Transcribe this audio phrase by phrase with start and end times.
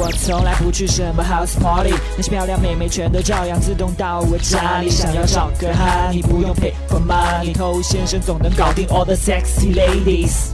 [0.00, 4.88] 我从来不去什么 house party，那些漂亮妹妹全都照样自动到我家里。
[4.88, 10.52] 想要找个哈，你不用 pay for money，偷先生总能搞定 all the sexy ladies。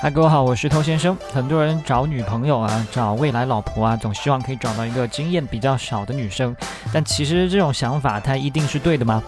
[0.00, 1.14] 嗨，各位好，我是偷先生。
[1.34, 6.56] 很多人找女朋友啊，找未来老婆啊，总希望可以找到一个经验比较少的女生。
[6.94, 9.22] 但其实这种想法，它一定是对的吗？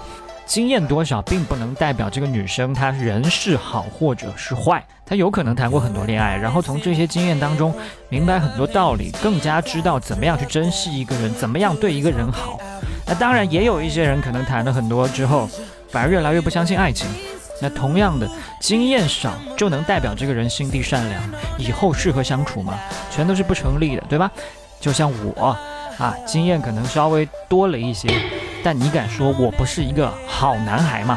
[0.46, 4.82] 经验多少并不能代表这个女生她人是好或者是坏。
[5.04, 7.74] 她有可能谈过很多恋爱，然后从这些经验当中
[8.08, 12.58] 明白很多道理，更加知道怎么样去珍惜一个人，怎么样对一个人好。
[13.06, 15.48] 那当然也有一些人可能谈了很多之后，
[15.90, 17.08] 反而越来越不相信爱情。
[17.60, 18.28] 那同样的，
[18.60, 21.22] 经验少就能代表这个人心地善良，
[21.56, 22.78] 以后适合相处吗？
[23.10, 24.30] 全都是不成立的，对吧？
[24.78, 25.56] 就像我
[25.98, 28.08] 啊，经验可能稍微多了一些，
[28.66, 31.16] 但你敢说我不是一个好男孩吗？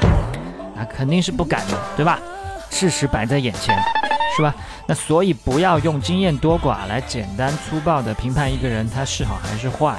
[0.76, 2.20] 那肯定是不敢的，对吧？
[2.70, 3.75] 事实摆在眼前，
[4.38, 4.53] 是吧？
[4.85, 9.95] 那所以不要用经验多寡来简单粗暴地评判一个人他是好还是坏。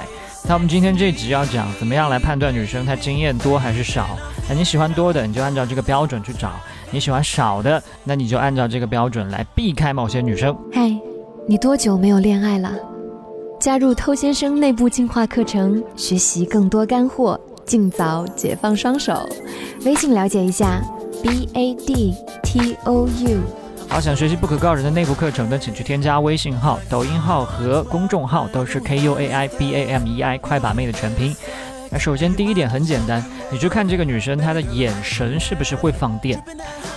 [0.47, 4.17] 那我们今天这集要讲怎么样来判断女生她经验多还是少。
[4.47, 6.51] 那你喜欢多的，你就按照这个标准去找；
[6.89, 10.57] 你喜欢少的，那你就按照这个标准来避开某些女生。
[10.71, 10.89] 嗨，
[11.49, 12.71] 你多久没有恋爱了？
[13.61, 19.29] 加入偷先生内部进化课程，学习更多干货，尽早解放双手。
[19.85, 20.81] 微信了解一下
[21.21, 23.37] ：b a d t o u。
[23.87, 31.35] 好，想学习不可告人的内部课程的，请去添加微信号、抖音号和公众号，都是 K U A I B A M E I 快把妹的全拼。
[31.93, 36.41] 那首先第一点很简单，你去看这个女生她的眼神是不是会放电？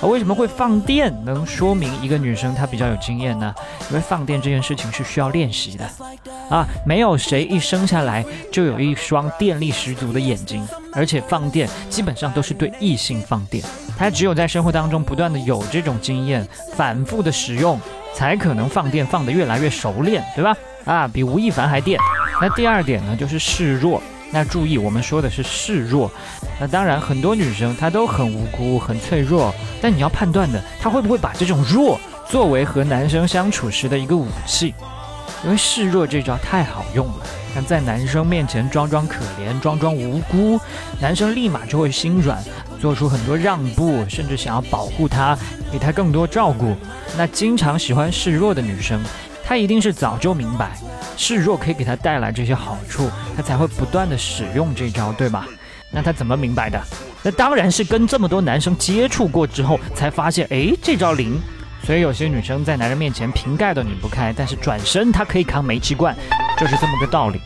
[0.01, 3.53] 而为什么会放电，能说明一个女生她比较有经验呢？
[3.91, 5.85] 因为放电这件事情是需要练习的
[6.49, 13.65] 啊，没有谁一生下来就有一双电力十足的眼睛，而且放电基本上都是对异性放电。
[13.99, 17.81] 她只有在生活当中不断的有这种经验，反复的使用，
[18.15, 20.57] 才可能放电放得越来越熟练，对吧？
[20.85, 21.99] 啊，比吴亦凡还电。
[22.41, 24.01] 那第二点呢，就是示弱。
[24.31, 26.11] 那注意，我们说的是示弱。
[26.61, 34.75] 那当然，很多女生她都很无辜、很脆弱，但你要判断的，她会不会把这种弱作为和男生相处时的一个武器？
[35.45, 40.59] 因为示弱这招太好用了，但在男生面前装装可怜、装装无辜，
[41.01, 42.43] 男生立马就会心软。
[42.81, 45.39] 做出很多让步，甚至想要保护她，
[45.71, 46.77] 给她更多照顾。
[47.17, 49.03] 那经常喜欢示弱的女生，
[49.45, 50.79] 她一定是早就明白
[51.17, 55.47] 示弱可以给她带来这些好处，她才会不断的使用这招，对吧？
[55.91, 56.81] 那她怎么明白的？
[57.23, 61.41] 那当然是跟这么多男生接触过之后，才发现，哎，这招灵。
[61.83, 66.17] 所以有些女生在男人面前瓶盖都拧不开，但是转身她可以扛煤气罐，
[66.59, 67.39] 就是这么个道理。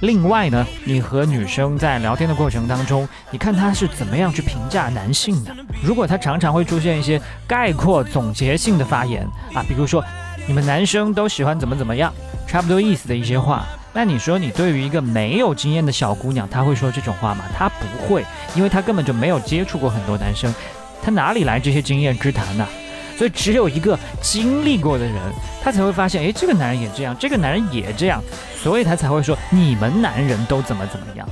[0.00, 5.52] 另外呢，你和女生在聊天的过程当中，你看她是怎么样去评价男性的？
[5.82, 10.02] 如果她常常会出现一些概括总结性的发言啊，比如说
[10.46, 12.14] 你们男生都喜欢怎么怎么样，
[12.50, 17.44] 差不多意思的一些话，那你说你对于一个没有经验的小姑娘，她会说这种话吗？
[17.56, 18.24] 她不会，
[18.56, 20.52] 因为她根本就没有接触过很多男生，
[21.00, 22.66] 她哪里来这些经验之谈呢？
[23.16, 25.14] 所以只有一个经历过的人，
[25.62, 28.20] 他才会发现，哎，这个男人也这样，这个男人也这样，
[28.60, 31.28] 所以他才会说你们男人都怎么怎么样，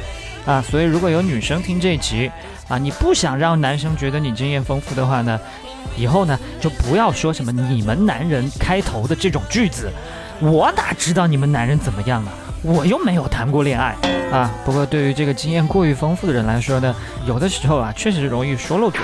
[0.46, 2.30] 啊，所以如果有女生听这一集，
[2.68, 5.40] 啊，你不想让男生觉得你经验丰富的话呢，
[5.96, 9.90] 以后呢就不要说什么你们男人开头的这种句子，
[10.40, 12.32] 我哪知道你们男人怎么样啊，
[12.62, 13.96] 我又没有谈过恋爱
[14.30, 14.50] 啊。
[14.64, 16.94] 不过对于这个经验过于丰富的人来说呢，
[17.26, 19.00] 有的时候啊，确实容易说漏嘴。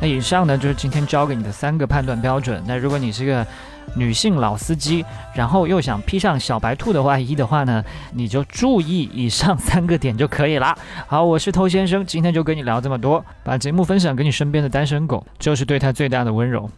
[0.00, 2.62] 那以上呢就是今天教给你的三个判断标准。
[2.66, 3.44] 那如果你是个
[3.96, 5.04] 女性老司机，
[5.34, 10.78] 然后又想披上小白兔的外衣的话呢，你就注意以上三个点就可以了。
[11.08, 16.70] 好，我是偷先生，今天就跟你聊这么多，把节目分享给你身边的单身狗，就是对他最大的温柔。